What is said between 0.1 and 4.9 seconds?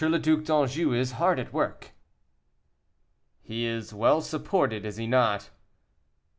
Duc d'Anjou is hard at work." "He is well supported,